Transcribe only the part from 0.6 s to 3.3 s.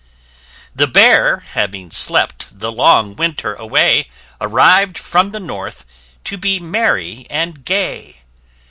_]The Bear having slept the long